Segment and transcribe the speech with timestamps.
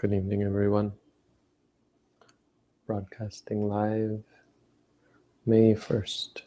[0.00, 0.92] Good evening, everyone.
[2.86, 4.22] Broadcasting live
[5.44, 6.42] May 1st,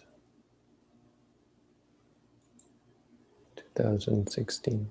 [3.57, 4.89] 2016.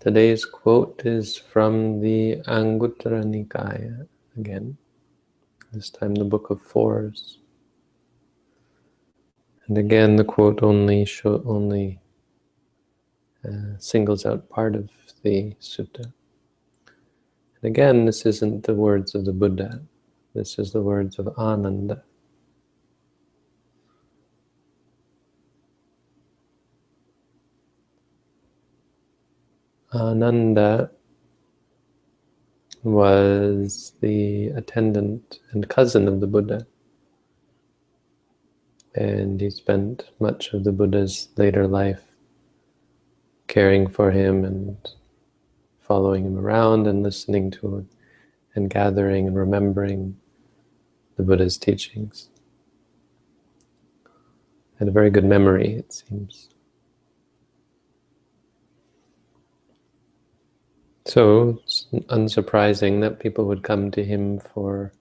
[0.00, 4.76] Today's quote is from the Anguttara Nikaya again,
[5.72, 7.38] this time the Book of Fours.
[9.68, 12.00] And again, the quote only show, only
[13.46, 14.88] uh, singles out part of
[15.22, 16.12] the sutta.
[17.60, 19.82] And again, this isn't the words of the Buddha.
[20.34, 22.02] This is the words of Ananda.
[29.94, 30.90] Ananda
[32.82, 36.66] was the attendant and cousin of the Buddha
[38.94, 42.02] and he spent much of the Buddha's later life
[43.48, 44.76] caring for him and
[45.80, 47.88] following him around and listening to him
[48.54, 50.16] and gathering and remembering
[51.16, 52.28] the Buddha's teachings.
[54.78, 56.48] Had a very good memory, it seems.
[61.06, 64.92] So it's unsurprising that people would come to him for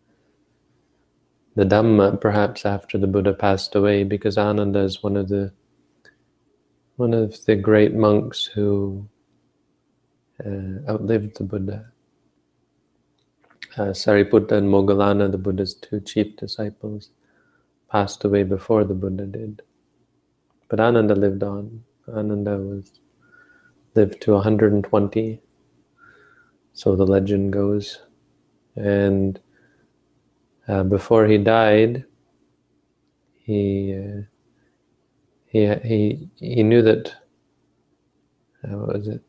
[1.56, 5.52] the Dhamma perhaps after the Buddha passed away because Ananda is one of the
[6.98, 9.08] one of the great monks who
[10.44, 11.92] uh, outlived the Buddha.
[13.78, 17.12] Uh, Sariputta and Moggallana, the Buddha's two chief disciples,
[17.92, 19.62] passed away before the Buddha did.
[20.70, 21.84] But Ananda lived on.
[22.10, 23.00] Ananda was
[23.94, 25.40] lived to 120,
[26.74, 28.00] so the legend goes.
[28.76, 29.40] And
[30.68, 32.06] uh, before he died,
[33.36, 34.22] he, uh,
[35.48, 37.14] he, he, he knew that,
[38.64, 39.22] uh, what was it?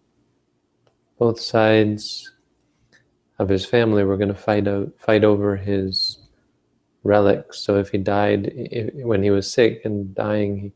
[1.18, 2.32] Both sides
[3.38, 6.18] of his family were going to fight out, fight over his
[7.04, 7.60] relics.
[7.60, 10.72] So if he died if, when he was sick and dying, he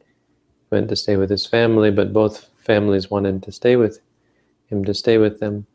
[0.70, 4.00] went to stay with his family, but both families wanted to stay with
[4.66, 5.66] him to stay with them.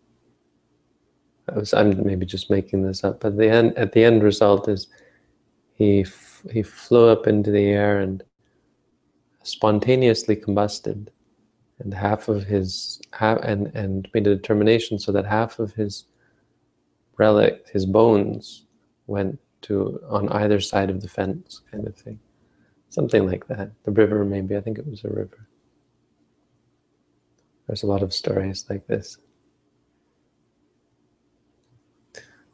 [1.50, 4.67] I was, I'm maybe just making this up, but the end, at the end result
[4.67, 4.88] is
[5.73, 6.06] he,
[6.51, 8.23] he flew up into the air and
[9.47, 11.09] spontaneously combusted
[11.79, 16.05] and half of his, half, and, and made a determination so that half of his
[17.17, 18.65] relic, his bones,
[19.05, 22.19] went to on either side of the fence kind of thing.
[22.89, 23.71] Something like that.
[23.85, 25.47] The river maybe, I think it was a river.
[27.67, 29.17] There's a lot of stories like this.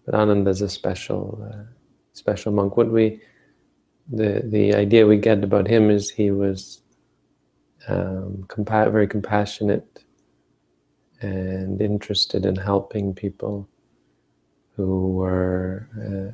[0.05, 1.63] But Ananda is a special, uh,
[2.13, 2.75] special monk.
[2.77, 3.21] What we,
[4.11, 6.82] the the idea we get about him is he was
[7.87, 10.03] um, compa very compassionate
[11.21, 13.67] and interested in helping people
[14.75, 16.31] who were uh,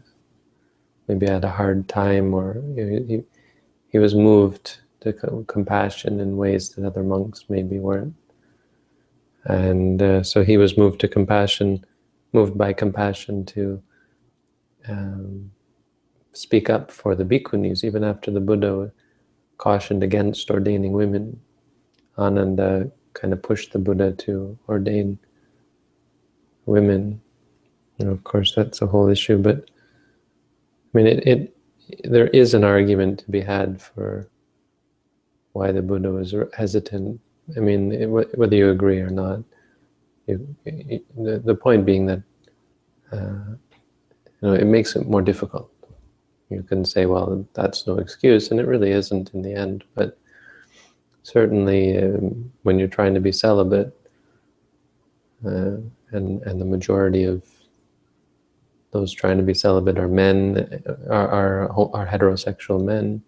[1.07, 3.23] maybe had a hard time, or he,
[3.89, 5.13] he was moved to
[5.47, 8.15] compassion in ways that other monks maybe weren't.
[9.45, 11.85] And uh, so he was moved to compassion
[12.33, 13.81] moved by compassion to
[14.87, 15.51] um,
[16.33, 18.91] speak up for the bhikkhunis, even after the Buddha
[19.59, 21.39] cautioned against ordaining women.
[22.17, 25.19] Ananda kind of pushed the Buddha to ordain
[26.65, 27.21] women.
[27.99, 31.55] Know, of course, that's a whole issue, but I mean, it, it
[32.03, 34.29] there is an argument to be had for
[35.53, 37.19] why the Buddha was hesitant.
[37.57, 39.43] I mean, it, whether you agree or not,
[40.27, 42.21] the, the point being that
[43.11, 43.55] uh,
[44.41, 45.69] you know it makes it more difficult.
[46.49, 49.83] You can say, well, that's no excuse, and it really isn't in the end.
[49.95, 50.17] But
[51.23, 53.95] certainly, um, when you're trying to be celibate,
[55.45, 55.77] uh,
[56.11, 57.43] and and the majority of
[58.91, 63.21] those trying to be celibate are men, are, are, are heterosexual men.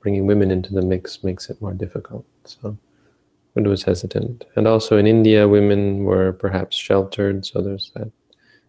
[0.00, 2.24] Bringing women into the mix makes it more difficult.
[2.44, 2.76] So.
[3.54, 4.44] Buddha was hesitant.
[4.56, 8.10] And also in India, women were perhaps sheltered, so there's that,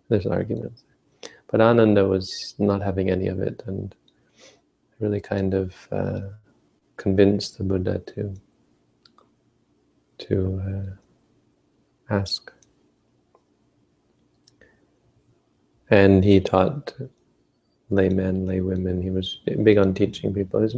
[0.10, 0.84] there's arguments.
[1.52, 3.94] But Ananda was not having any of it and
[5.00, 6.22] really kind of uh,
[6.98, 8.34] convinced the Buddha to,
[10.20, 12.52] to uh, ask.
[15.90, 16.94] And he taught
[17.90, 19.02] laymen, lay women.
[19.02, 20.62] He was big on teaching people.
[20.62, 20.76] He was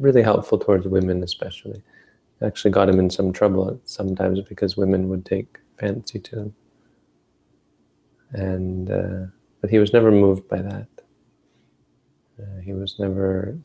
[0.00, 1.82] really helpful towards women, especially
[2.42, 6.54] actually got him in some trouble sometimes because women would take fancy to him.
[8.32, 9.26] And uh,
[9.66, 10.86] but he was never moved by that.
[12.40, 13.58] Uh, he was never.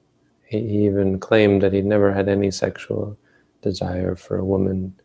[0.46, 3.20] He, he even claimed that he'd never had any sexual
[3.62, 5.00] desire for a woman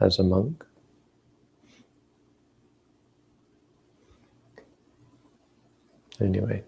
[0.00, 0.66] as a monk.
[6.20, 6.64] Anyway,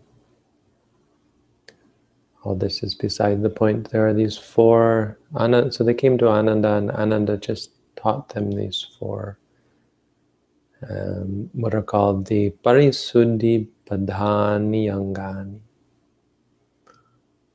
[2.44, 3.90] all this is beside the point.
[3.90, 5.18] There are these four,
[5.70, 9.38] so they came to Ananda and Ananda just taught them these four,
[10.88, 15.60] um, what are called the Parisuddhi Padhani Angani.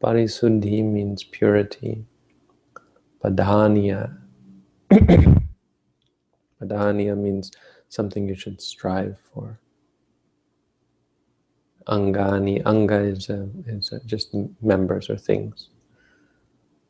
[0.02, 2.06] Parisuddhi means purity.
[3.24, 4.18] Padhaniya.
[6.62, 7.52] Padhaniya means
[7.90, 9.60] something you should strive for.
[11.88, 15.70] Angani, Anga is, a, is a just members or things.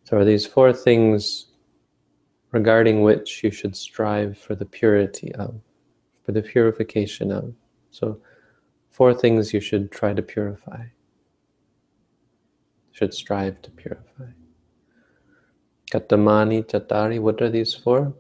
[0.03, 1.47] So are these four things
[2.51, 5.61] regarding which you should strive for the purity of,
[6.23, 7.53] for the purification of.
[7.91, 8.19] So
[8.89, 10.85] four things you should try to purify,
[12.91, 14.31] should strive to purify.
[15.91, 18.13] Katamani Chatari, what are these four?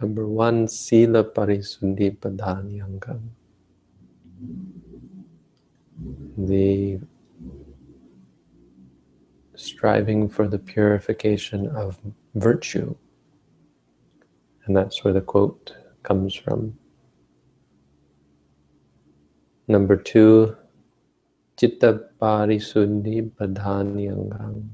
[0.00, 3.20] Number one, Sila Parisuddhi Padhanyangam.
[6.36, 6.98] The
[9.54, 12.00] striving for the purification of
[12.34, 12.96] virtue.
[14.64, 16.78] And that's where the quote comes from.
[19.68, 20.56] Number two,
[21.56, 24.68] Chitta Parisuddhi Padhanyangam.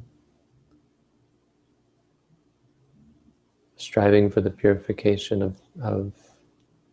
[3.77, 6.13] Striving for the purification of, of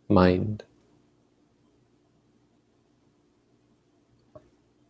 [0.09, 0.63] mind.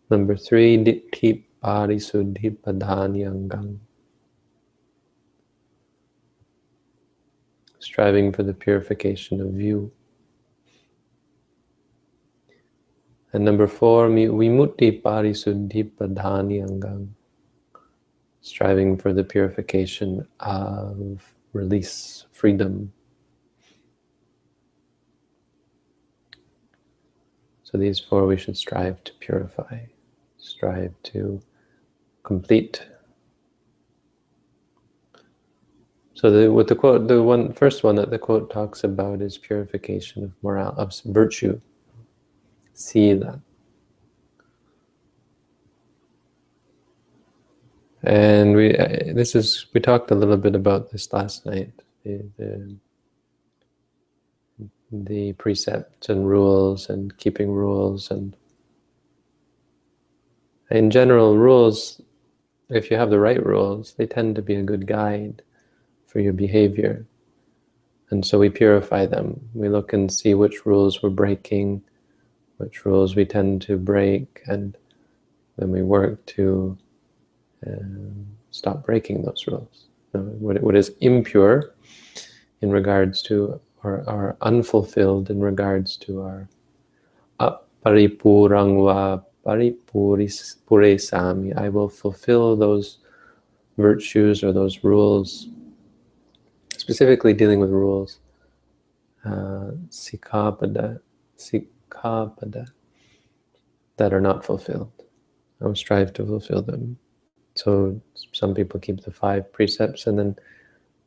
[0.10, 3.80] Number three, Ditti Parisuddhi Padhanyangam.
[7.86, 9.92] Striving for the purification of view.
[13.32, 17.10] And number four, Vimutti Parisuddhi Padhanyangam.
[18.42, 21.22] Striving for the purification of
[21.54, 22.92] release, freedom.
[27.62, 29.82] So these four we should strive to purify,
[30.40, 31.40] strive to
[32.24, 32.84] complete.
[36.16, 39.38] So the, what the quote, the one first one that the quote talks about is
[39.38, 41.60] purification of morale, of virtue.
[42.74, 43.40] See that.
[48.04, 51.72] And we, uh, this is, we talked a little bit about this last night.
[52.04, 52.76] The, the,
[54.92, 58.38] the precepts and rules and keeping rules and
[60.72, 62.00] in general rules
[62.70, 65.42] if you have the right rules, they tend to be a good guide
[66.16, 67.06] for your behavior.
[68.10, 69.38] And so we purify them.
[69.54, 71.82] We look and see which rules we're breaking,
[72.56, 74.78] which rules we tend to break, and
[75.58, 76.78] then we work to
[77.68, 79.88] um, stop breaking those rules.
[80.14, 81.74] what, what is impure
[82.62, 86.48] in regards to, or are unfulfilled in regards to our
[87.42, 89.22] aparipurangva
[90.98, 91.54] sami.
[91.54, 93.00] I will fulfill those
[93.78, 95.50] virtues or those rules,
[96.86, 98.20] specifically dealing with rules.
[99.26, 101.00] Uh, sikapada,
[101.36, 102.68] sikapada,
[103.98, 104.92] that are not fulfilled.
[105.60, 107.00] I will strive to fulfill them.
[107.56, 108.00] So
[108.34, 110.36] some people keep the five precepts and then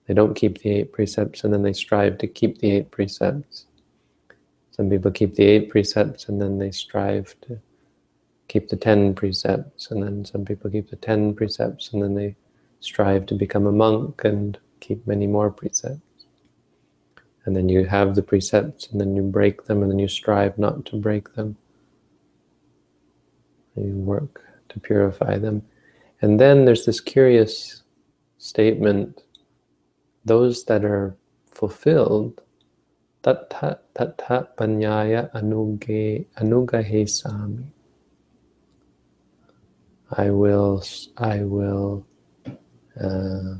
[0.08, 3.66] they don't keep the eight precepts and then they strive to keep the eight precepts.
[4.72, 7.60] Some people keep the eight precepts and then they strive to
[8.48, 12.34] keep the 10 precepts, and then some people keep the 10 precepts, and then they
[12.80, 16.26] strive to become a monk and keep many more precepts.
[17.44, 20.58] And then you have the precepts, and then you break them, and then you strive
[20.58, 21.56] not to break them.
[23.74, 25.62] And you work to purify them.
[26.20, 27.82] And then there's this curious
[28.38, 29.22] statement
[30.24, 31.16] those that are
[31.46, 32.42] fulfilled,
[33.22, 37.72] tatta tatta panyaya anuge anugahe sami
[40.10, 40.82] I will
[41.16, 42.06] I will
[42.98, 43.56] uh,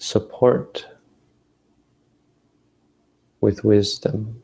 [0.00, 0.86] support
[3.40, 4.42] with wisdom.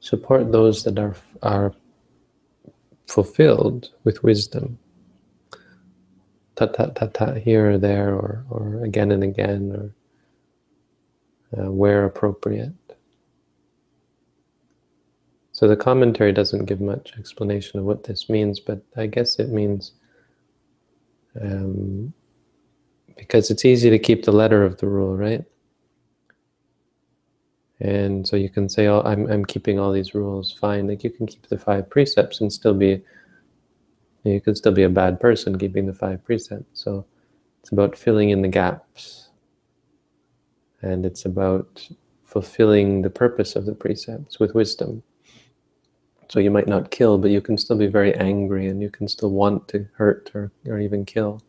[0.00, 1.74] Support those that are are
[3.06, 4.78] fulfilled with wisdom.
[6.54, 9.94] Ta ta ta ta here or there or or again and again or
[11.60, 12.72] uh, where appropriate.
[15.50, 19.50] So the commentary doesn't give much explanation of what this means, but I guess it
[19.50, 19.92] means
[21.40, 22.12] um,
[23.26, 25.44] because it's easy to keep the letter of the rule, right?
[27.80, 31.10] And so you can say, "Oh, I'm I'm keeping all these rules fine." Like you
[31.10, 33.02] can keep the five precepts and still be
[34.24, 36.82] you could still be a bad person keeping the five precepts.
[36.82, 37.06] So
[37.62, 39.30] It's about filling in the gaps.
[40.82, 41.88] And it's about
[42.24, 45.02] fulfilling the purpose of the precepts with wisdom.
[46.28, 49.06] So you might not kill, but you can still be very angry and you can
[49.06, 51.40] still want to hurt or, or even kill.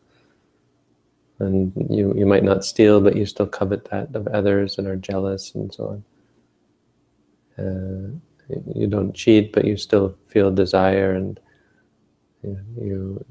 [1.44, 4.96] And you, you might not steal, but you still covet that of others and are
[4.96, 6.02] jealous and so
[7.58, 7.64] on.
[7.66, 11.40] Uh, you don't cheat, but you still feel desire and
[12.42, 13.24] you, you,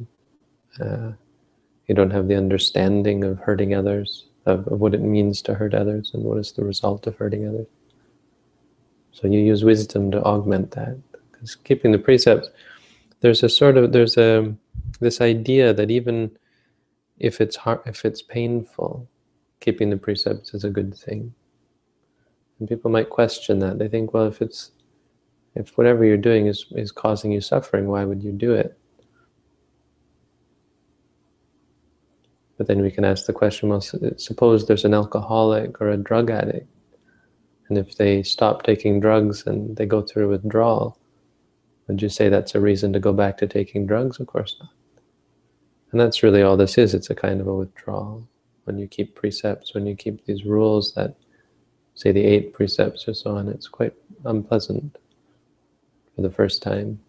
[0.81, 1.11] uh,
[1.87, 5.73] you don't have the understanding of hurting others, of, of what it means to hurt
[5.73, 7.67] others and what is the result of hurting others.
[9.11, 10.97] So you use wisdom to augment that.
[11.31, 12.49] Because keeping the precepts,
[13.19, 14.53] there's a sort of, there's a,
[14.99, 16.31] this idea that even
[17.17, 19.07] if it's hard, if it's painful,
[19.59, 21.33] keeping the precepts is a good thing.
[22.59, 23.79] And people might question that.
[23.79, 24.71] They think, well, if it's,
[25.55, 28.77] if whatever you're doing is, is causing you suffering, why would you do it?
[32.57, 36.29] But then we can ask the question, well, suppose there's an alcoholic or a drug
[36.29, 36.67] addict,
[37.67, 40.97] and if they stop taking drugs and they go through withdrawal,
[41.87, 44.19] would you say that's a reason to go back to taking drugs?
[44.19, 44.69] Of course not.
[45.93, 46.95] And that's really all this is.
[46.95, 48.27] It's a kind of a withdrawal.
[48.63, 51.15] When you keep precepts, when you keep these rules that,
[51.93, 53.93] say, the eight precepts or so on, it's quite
[54.25, 54.97] unpleasant
[56.15, 56.99] for the first time.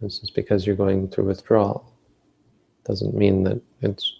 [0.00, 1.92] This is because you're going through withdrawal.
[2.84, 4.10] Doesn't mean that it's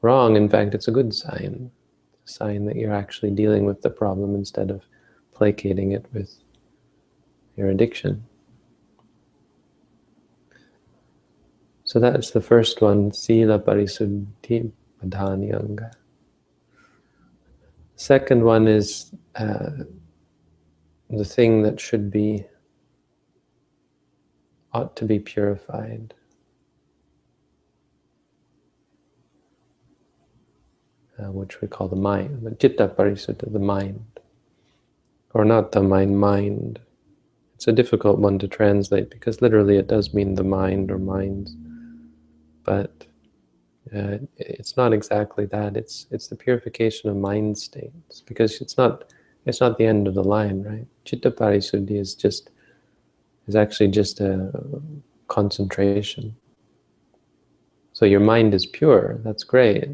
[0.00, 0.34] wrong.
[0.34, 1.70] In fact, it's a good sign.
[2.24, 4.82] It's a sign that you're actually dealing with the problem instead of
[5.32, 6.34] placating it with
[7.56, 8.24] your addiction.
[11.84, 14.70] So that's the first one, Sila Parisuddhi
[15.02, 15.92] Padhanyanga.
[17.96, 19.70] Second one is uh,
[21.10, 22.46] the thing that should be,
[24.72, 26.14] ought to be purified.
[31.18, 34.04] Uh, which we call the mind, the Chitta Parisuddha, the mind.
[35.34, 36.80] Or not the mind, mind.
[37.54, 41.54] It's a difficult one to translate because literally it does mean the mind or minds,
[42.64, 43.06] but
[43.94, 45.76] uh, it's not exactly that.
[45.76, 49.12] It's it's the purification of mind states because it's not
[49.44, 50.86] it's not the end of the line, right?
[51.04, 52.50] Chitta parisuddhi is just
[53.48, 54.52] is actually just a
[55.28, 56.36] concentration.
[57.92, 59.18] So your mind is pure.
[59.24, 59.88] That's great,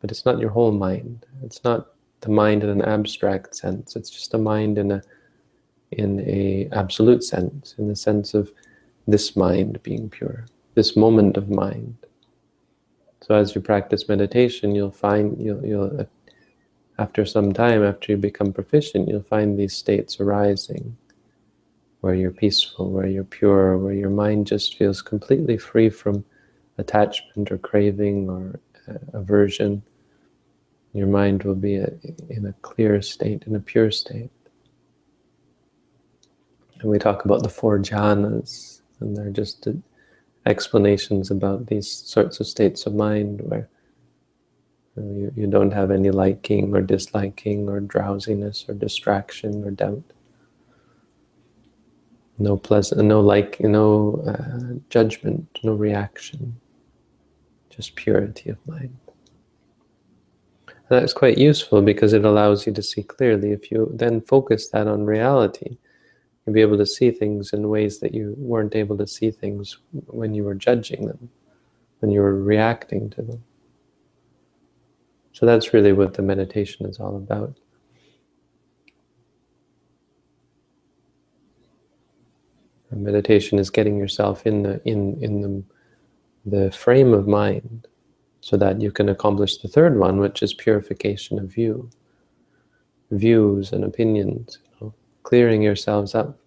[0.00, 1.26] but it's not your whole mind.
[1.42, 1.88] It's not
[2.20, 3.96] the mind in an abstract sense.
[3.96, 5.02] It's just a mind in a
[5.92, 8.50] in a absolute sense, in the sense of
[9.06, 11.96] this mind being pure, this moment of mind.
[13.22, 16.06] So as you practice meditation, you'll find, you'll, you'll
[16.98, 20.96] after some time, after you become proficient, you'll find these states arising
[22.00, 26.24] where you're peaceful, where you're pure, where your mind just feels completely free from
[26.78, 29.82] attachment or craving or uh, aversion.
[30.92, 31.90] Your mind will be a,
[32.28, 34.30] in a clear state, in a pure state.
[36.80, 39.66] And we talk about the four jhanas, and they're just
[40.46, 43.68] explanations about these sorts of states of mind where
[44.96, 50.02] you, you don't have any liking or disliking or drowsiness or distraction or doubt.
[52.38, 56.60] No pleasant, no like, no uh, judgment, no reaction,
[57.70, 58.96] just purity of mind.
[60.66, 63.52] And that's quite useful because it allows you to see clearly.
[63.52, 65.78] If you then focus that on reality,
[66.46, 69.78] You'll be able to see things in ways that you weren't able to see things
[70.06, 71.30] when you were judging them,
[72.00, 73.42] when you were reacting to them.
[75.32, 77.58] So that's really what the meditation is all about.
[82.96, 85.64] Meditation is getting yourself in the in in the
[86.46, 87.88] the frame of mind
[88.40, 91.90] so that you can accomplish the third one, which is purification of view,
[93.10, 94.58] views and opinions
[95.24, 96.38] clearing yourselves up,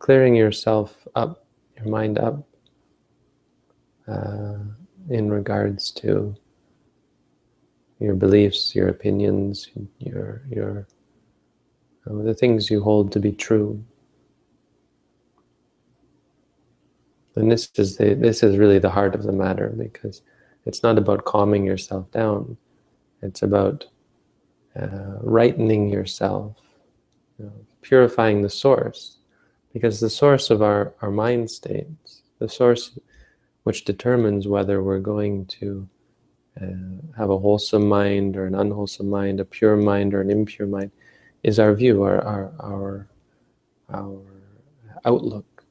[0.00, 1.46] clearing yourself up,
[1.76, 2.42] your mind up
[4.08, 4.58] uh,
[5.08, 6.34] in regards to
[8.00, 9.68] your beliefs, your opinions,
[9.98, 10.88] your your
[12.06, 13.82] uh, the things you hold to be true.
[17.36, 20.22] And this is the this is really the heart of the matter because
[20.66, 22.56] it's not about calming yourself down.
[23.22, 23.86] It's about
[24.74, 26.56] uh, rightening yourself,
[27.38, 29.18] you know, purifying the source.
[29.72, 32.98] Because the source of our, our mind states, the source
[33.62, 35.88] which determines whether we're going to
[36.60, 36.66] uh,
[37.16, 40.90] have a wholesome mind or an unwholesome mind, a pure mind or an impure mind,
[41.42, 43.08] is our view, our, our, our,
[43.90, 44.20] our
[45.04, 45.64] outlook.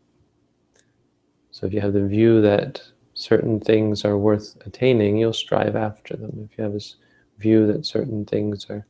[1.51, 2.81] So if you have the view that
[3.13, 6.49] certain things are worth attaining, you'll strive after them.
[6.49, 6.95] If you have this
[7.37, 8.85] view that certain things are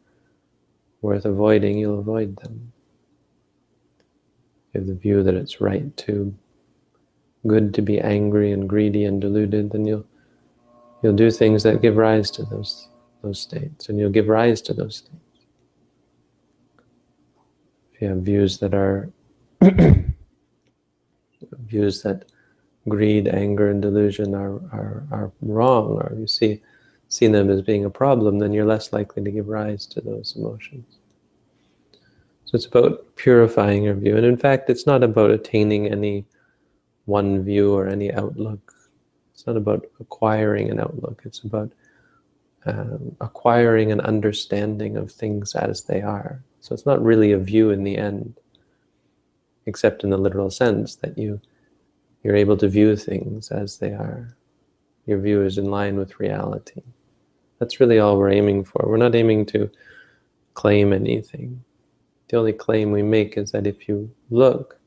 [1.02, 2.72] worth avoiding, you'll avoid them.
[4.70, 6.34] If you have the view that it's right to
[7.48, 10.06] good to be angry and greedy and deluded, then you'll
[11.02, 12.88] you'll do things that give rise to those
[13.22, 15.22] those states, and you'll give rise to those things.
[17.94, 19.10] If you have views that are
[21.68, 22.26] views that
[22.90, 26.62] greed, anger, and delusion are, are, are wrong, or you see
[27.12, 30.34] see them as being a problem, then you're less likely to give rise to those
[30.38, 30.86] emotions.
[32.46, 34.16] So it's about purifying your view.
[34.16, 36.26] And in fact, it's not about attaining any
[37.06, 38.74] one view or any outlook.
[39.34, 41.24] It's not about acquiring an outlook.
[41.26, 41.74] It's about
[42.66, 46.42] um, acquiring an understanding of things as they are.
[46.62, 48.40] So it's not really a view in the end,
[49.66, 51.42] except in the literal sense that you
[52.24, 54.38] you're able to view things as they are.
[55.08, 56.84] Your view is in line with reality.
[57.62, 58.84] That's really all we're aiming for.
[58.88, 59.70] We're not aiming to
[60.56, 61.64] claim anything.
[62.28, 64.80] The only claim we make is that if you look,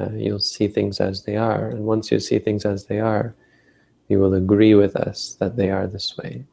[0.00, 1.68] uh, you'll see things as they are.
[1.68, 3.34] And once you see things as they are,
[4.08, 6.46] you will agree with us that they are this way.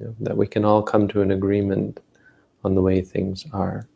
[0.00, 2.00] You know, that we can all come to an agreement
[2.64, 3.86] on the way things are.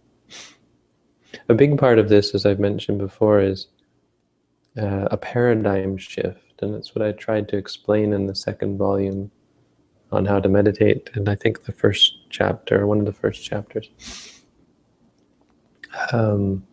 [1.49, 3.67] A big part of this, as I've mentioned before, is
[4.79, 6.63] uh, a paradigm shift.
[6.63, 9.33] And that's what I tried to explain in the second volume
[10.15, 11.11] on how to meditate.
[11.15, 13.91] And I think the first chapter, one of the first chapters,
[16.13, 16.67] um,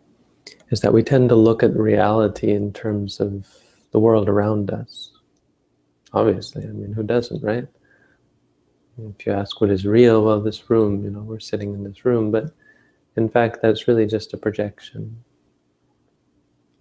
[0.70, 3.46] is that we tend to look at reality in terms of
[3.90, 5.10] the world around us.
[6.12, 7.66] Obviously, I mean, who doesn't, right?
[8.98, 12.04] If you ask what is real, well, this room, you know, we're sitting in this
[12.04, 12.54] room, but
[13.16, 15.22] in fact, that's really just a projection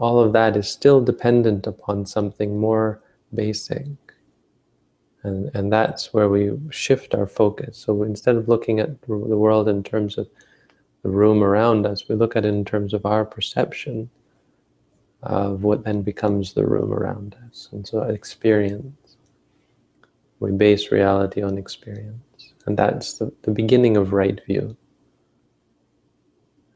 [0.01, 3.03] all of that is still dependent upon something more
[3.36, 3.86] basic.
[5.24, 7.77] And, and that's where we shift our focus.
[7.77, 10.27] So instead of looking at the world in terms of
[11.03, 14.10] the room around us, we look at it in terms of our perception
[15.24, 17.70] of what then becomes the room around us.
[17.72, 19.18] And so experience.
[20.40, 22.53] We base reality on experience.
[22.66, 24.75] And that's the, the beginning of right view.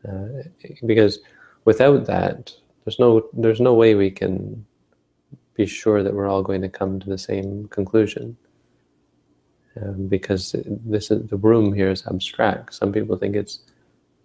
[0.08, 0.44] Uh,
[0.86, 1.20] because
[1.66, 2.54] without that,
[2.84, 4.64] there's no there's no way we can
[5.56, 8.38] be sure that we're all going to come to the same conclusion
[9.82, 12.74] um, because this is the room here is abstract.
[12.74, 13.60] Some people think it's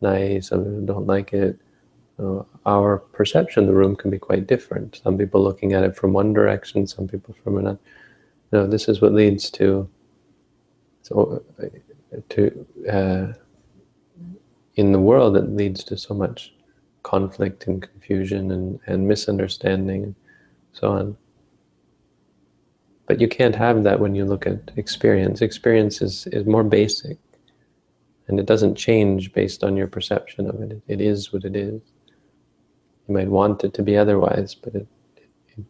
[0.01, 1.59] nice, some people don't like it.
[2.19, 5.01] Uh, our perception of the room can be quite different.
[5.03, 7.79] Some people looking at it from one direction, some people from another.
[8.53, 9.89] Know, this is what leads to
[11.03, 11.43] so
[12.31, 13.33] to uh,
[14.75, 16.53] in the world it leads to so much
[17.03, 20.15] conflict and confusion and, and misunderstanding and
[20.73, 21.17] so on.
[23.07, 25.43] But you can't have that when you look at experience.
[25.43, 27.19] Experience is, is more basic
[28.31, 30.81] and it doesn't change based on your perception of it.
[30.87, 31.81] It is what it is.
[33.09, 34.87] You might want it to be otherwise, but it,
[35.57, 35.65] it,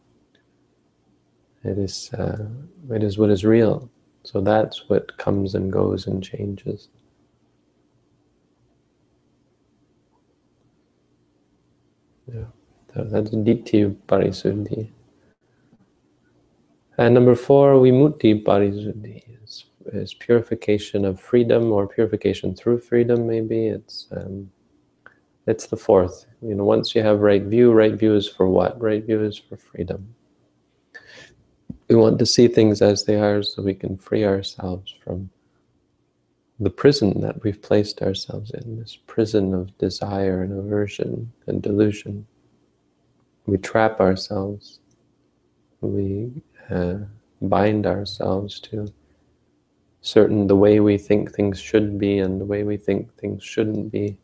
[1.65, 2.49] it is uh,
[2.91, 3.91] it is what is real.
[4.25, 6.89] So that's what comes and goes and changes.
[12.31, 12.45] Yeah,
[12.95, 14.91] that's Ditthi Parisuddhi.
[16.99, 23.69] And number four, Vimutti Parisuddhi is, is purification of freedom or purification through freedom, maybe.
[23.69, 24.51] It's um,
[25.47, 26.27] it's the fourth.
[26.43, 28.81] You know, once you have right view, right view is for what?
[28.81, 30.15] Right view is for freedom.
[31.89, 35.31] We want to see things as they are so we can free ourselves from
[36.61, 42.27] the prison that we've placed ourselves in, this prison of desire and aversion and delusion.
[43.47, 44.81] We trap ourselves,
[45.81, 46.31] we
[46.71, 46.97] uh,
[47.43, 48.93] bind ourselves to
[50.03, 53.91] certain the way we think things should be and the way we think things shouldn't
[53.93, 54.17] be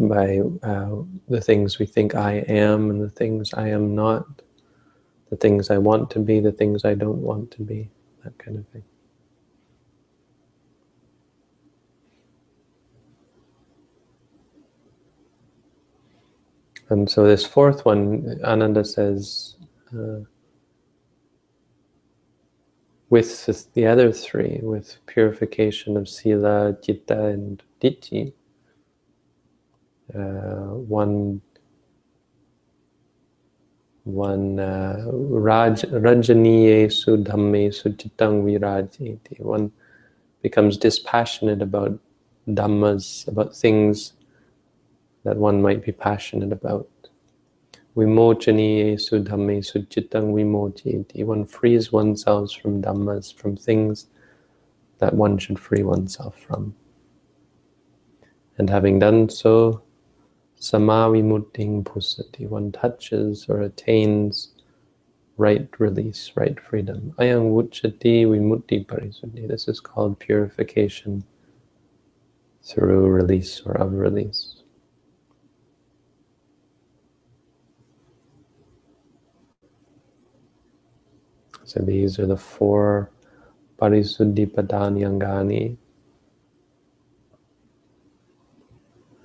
[0.00, 0.96] by uh,
[1.28, 4.26] the things we think I am and the things I am not,
[5.30, 7.88] the things I want to be, the things I don't want to be,
[8.24, 8.82] that kind of thing.
[16.90, 19.56] And so this fourth one, Ananda says,
[19.92, 20.20] uh,
[23.10, 28.32] with the other three, with purification of sila, citta, and ditti,
[30.14, 31.40] uh, one
[34.04, 39.38] one uh, raj, rajaniye sudhamme suchitang virajeti.
[39.40, 39.70] One
[40.40, 41.98] becomes dispassionate about
[42.48, 44.14] dhammas, about things
[45.24, 46.88] that one might be passionate about.
[47.94, 48.34] One
[51.46, 54.06] frees oneself from dhammas, from things
[54.98, 56.74] that one should free oneself from.
[58.56, 59.82] And having done so,
[60.60, 62.48] samavimutting pusati.
[62.48, 64.52] One touches or attains
[65.36, 67.14] right release, right freedom.
[67.18, 69.46] Ayang vuchati vimutti parisuddhi.
[69.46, 71.24] This is called purification
[72.62, 74.57] through release or of release.
[81.68, 83.10] So these are the four
[83.78, 85.76] parisuddhi padanyangani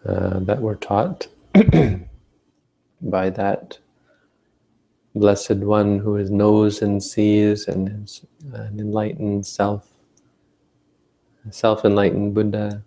[0.06, 1.28] uh, that were taught
[3.02, 3.78] by that
[5.16, 9.88] Blessed One who is knows and sees and is an enlightened self,
[11.50, 12.84] self-enlightened Buddha.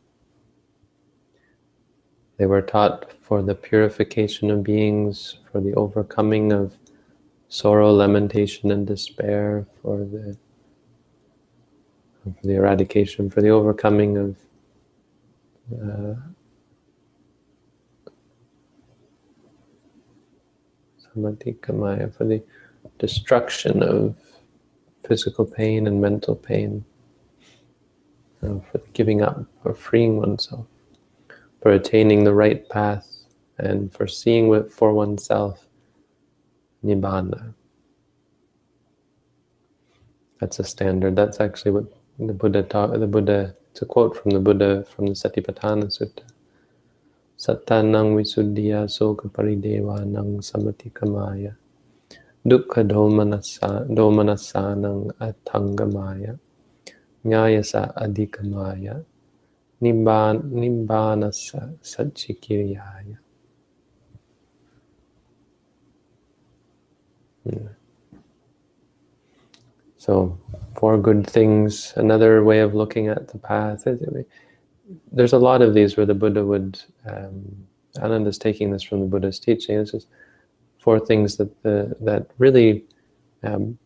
[2.36, 6.76] They were taught for the purification of beings, for the overcoming of
[7.48, 10.36] sorrow, lamentation, and despair, for the
[12.22, 14.36] for the eradication, for the overcoming of
[15.72, 16.14] uh,
[21.16, 22.42] Kamaya for the
[22.98, 24.16] destruction of
[25.06, 26.84] physical pain and mental pain,
[28.42, 30.66] uh, for giving up, for freeing oneself,
[31.62, 33.08] for attaining the right path,
[33.58, 35.65] and for seeing for oneself
[36.84, 37.54] Nibbana.
[40.40, 41.16] That's a standard.
[41.16, 41.84] That's actually what
[42.18, 42.98] the Buddha taught.
[42.98, 43.54] The Buddha.
[43.70, 46.24] It's a quote from the Buddha from the Satipatthana Sutta.
[47.36, 51.54] Sattanang visuddhiya soka paridevanang samatikamaya
[52.46, 52.80] dukkha
[53.92, 56.38] domanasanang atangamaya
[57.24, 59.04] nyayasa adhikamaya
[59.82, 63.18] nibbanasa satchikiriyaya
[69.98, 70.38] So,
[70.78, 71.92] four good things.
[71.96, 73.86] Another way of looking at the path
[75.10, 77.66] there's a lot of these where the Buddha would, um,
[78.26, 79.78] is taking this from the Buddha's teaching.
[79.78, 80.06] This is
[80.78, 82.84] four things that the that really
[83.42, 83.78] um,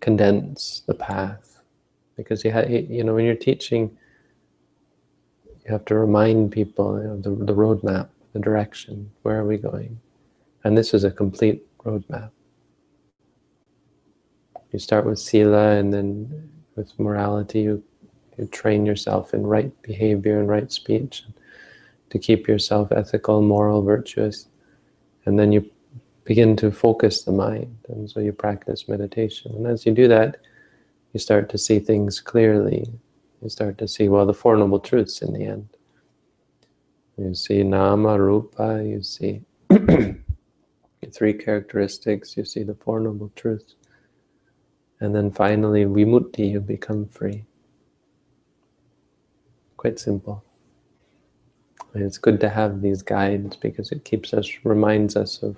[0.00, 1.60] condense the path,
[2.16, 3.96] because you, ha- you know when you're teaching,
[5.64, 9.56] you have to remind people you know, the the roadmap, the direction, where are we
[9.56, 10.00] going,
[10.64, 12.30] and this is a complete roadmap.
[14.78, 17.82] You start with sila, and then with morality, you
[18.38, 21.24] you train yourself in right behavior and right speech
[22.10, 24.46] to keep yourself ethical, moral, virtuous.
[25.24, 25.68] And then you
[26.22, 27.76] begin to focus the mind.
[27.88, 29.52] And so you practice meditation.
[29.56, 30.36] And as you do that,
[31.12, 32.86] you start to see things clearly.
[33.42, 35.68] You start to see, well, the Four Noble Truths in the end.
[37.16, 39.42] You see Nama, Rupa, you see
[41.12, 43.74] three characteristics, you see the Four Noble Truths.
[45.00, 47.44] And then finally, Vimutti, you become free.
[49.76, 50.44] Quite simple.
[51.94, 55.56] And it's good to have these guides because it keeps us, reminds us of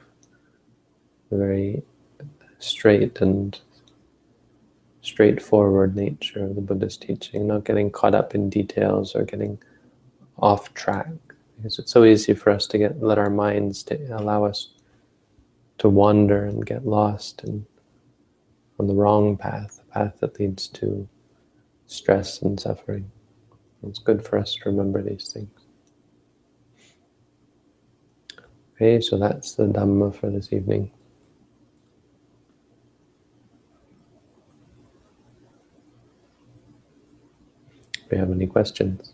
[1.31, 1.83] the very
[2.59, 3.59] straight and
[5.03, 9.59] straightforward nature of the Buddhist teaching, not getting caught up in details or getting
[10.39, 11.09] off track.
[11.57, 14.69] Because it's so easy for us to get let our minds to allow us
[15.79, 17.65] to wander and get lost and
[18.81, 21.07] on the wrong path, the path that leads to
[21.87, 23.11] stress and suffering.
[23.87, 25.51] It's good for us to remember these things.
[28.75, 30.91] Okay, so that's the Dhamma for this evening.
[38.07, 39.13] If you have any questions.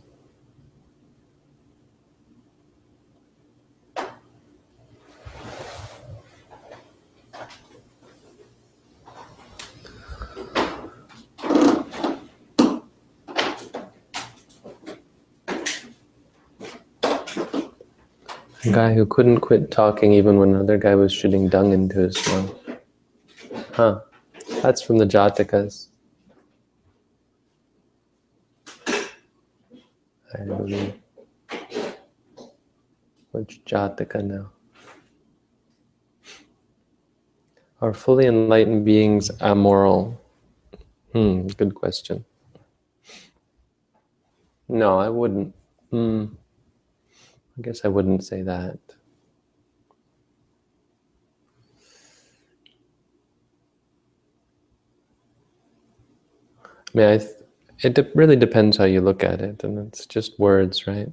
[18.77, 22.55] Guy who couldn't quit talking even when another guy was shooting dung into his mouth.
[23.73, 24.01] Huh.
[24.61, 25.89] That's from the Jatakas.
[28.87, 30.93] I believe.
[33.31, 34.51] Which Jataka now?
[37.81, 40.21] Are fully enlightened beings amoral?
[41.15, 42.27] Hmm, good question.
[44.69, 45.55] No, I wouldn't.
[45.91, 46.27] Hmm.
[47.59, 48.79] I guess I wouldn't say that.
[56.81, 57.27] I mean, I
[57.83, 61.13] it de- really depends how you look at it, and it's just words, right?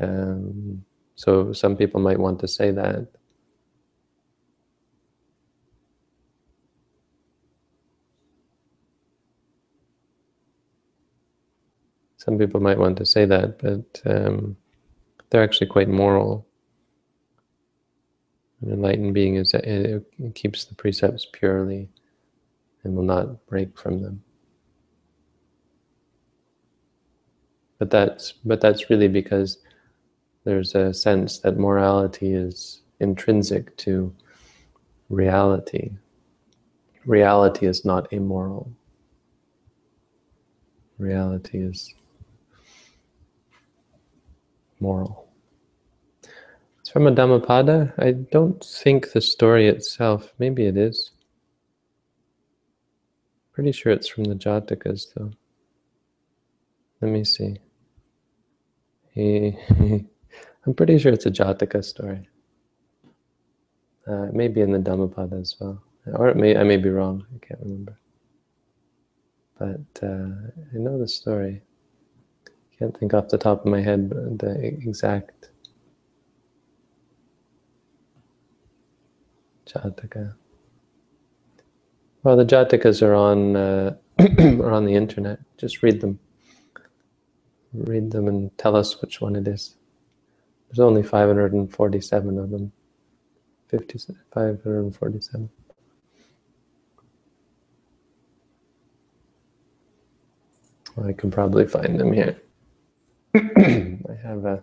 [0.00, 0.84] Um,
[1.16, 3.08] so some people might want to say that,
[12.32, 14.56] some people might want to say that, but um,
[15.28, 16.46] they're actually quite moral.
[18.62, 20.02] An enlightened being is it
[20.34, 21.90] keeps the precepts purely
[22.84, 24.22] and will not break from them.
[27.78, 29.58] But that's but that's really because
[30.44, 34.14] there's a sense that morality is intrinsic to
[35.10, 35.90] reality.
[37.04, 38.72] Reality is not immoral.
[40.98, 41.92] Reality is
[44.82, 45.28] moral.
[46.80, 47.94] It's from a Dhammapada.
[47.98, 51.12] I don't think the story itself, maybe it is.
[53.52, 55.30] Pretty sure it's from the Jatakas though.
[57.00, 57.56] Let me see.
[59.12, 59.56] He,
[60.66, 62.28] I'm pretty sure it's a Jataka story.
[64.06, 65.82] Uh, maybe in the Dhammapada as well.
[66.14, 67.98] Or it may, I may be wrong, I can't remember.
[69.58, 70.32] But uh,
[70.74, 71.62] I know the story.
[72.82, 75.50] Can't think off the top of my head the exact
[79.68, 80.34] Jataka.
[82.24, 85.38] Well, the Jatakas are on uh, are on the internet.
[85.58, 86.18] Just read them.
[87.72, 89.76] Read them and tell us which one it is.
[90.68, 92.72] There's only 547 of them.
[93.68, 94.00] 50,
[94.34, 95.50] 547.
[100.96, 102.42] Well, I can probably find them here.
[104.12, 104.62] I have a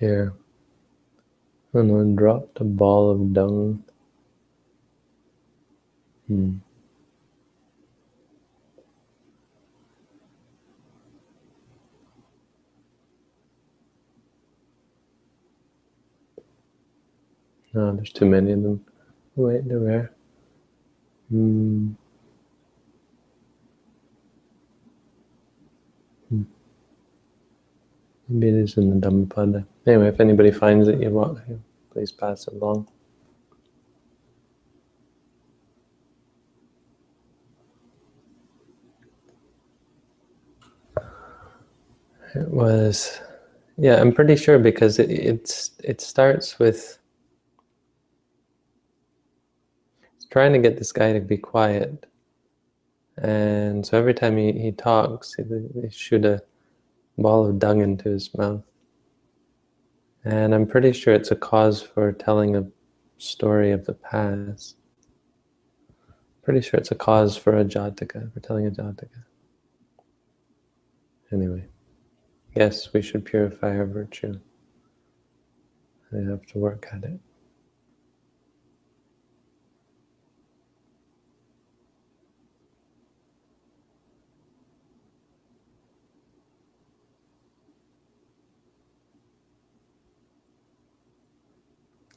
[0.00, 0.34] Here.
[1.72, 3.84] Someone dropped a ball of dung.
[6.28, 6.56] Hmm.
[17.74, 18.84] No, there's too many of them.
[19.36, 19.62] Wait.
[19.62, 20.02] Hmm.
[21.30, 21.92] Hmm.
[28.34, 29.64] Maybe it is in the Dhammapada.
[29.86, 31.38] Anyway, if anybody finds it, you want,
[31.92, 32.88] please pass it along.
[42.34, 43.20] It was,
[43.76, 46.98] yeah, I'm pretty sure because it, it's it starts with
[50.28, 52.06] trying to get this guy to be quiet,
[53.16, 55.44] and so every time he, he talks, he
[55.90, 56.42] shoot a
[57.16, 58.64] ball of dung into his mouth.
[60.24, 62.66] And I'm pretty sure it's a cause for telling a
[63.18, 64.76] story of the past.
[66.42, 69.24] Pretty sure it's a cause for a jataka, for telling a jataka.
[71.32, 71.66] Anyway,
[72.54, 74.38] yes, we should purify our virtue.
[76.12, 77.18] We have to work at it.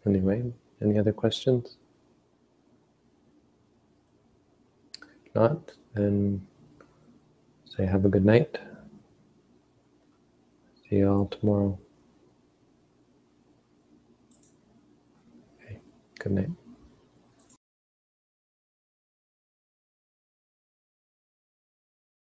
[0.07, 0.41] Anyway,
[0.81, 1.75] any other questions?
[5.25, 6.47] If not, then
[7.65, 8.57] say have a good night.
[10.89, 11.77] See you all tomorrow.
[15.61, 15.77] Okay,
[16.19, 16.66] good night.